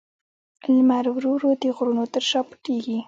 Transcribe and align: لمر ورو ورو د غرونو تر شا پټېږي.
لمر 0.73 1.05
ورو 1.11 1.31
ورو 1.35 1.49
د 1.61 1.63
غرونو 1.75 2.03
تر 2.13 2.23
شا 2.29 2.41
پټېږي. 2.49 2.97